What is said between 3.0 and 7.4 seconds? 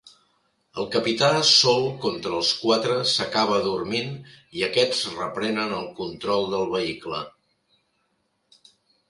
s'acaba adormint i aquests reprenen el control del vehicle.